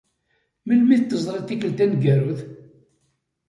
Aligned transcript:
Melmi 0.65 0.97
t-teẓriḍ 0.97 1.43
tikkelt 1.45 1.77
taneggarut? 1.77 2.41